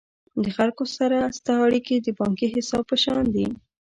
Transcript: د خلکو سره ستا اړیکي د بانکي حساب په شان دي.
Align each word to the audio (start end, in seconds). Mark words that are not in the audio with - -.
د 0.43 0.45
خلکو 0.57 0.83
سره 0.97 1.17
ستا 1.37 1.53
اړیکي 1.67 1.95
د 1.99 2.07
بانکي 2.19 2.47
حساب 2.55 2.83
په 2.91 2.95
شان 3.03 3.23
دي. 3.35 3.47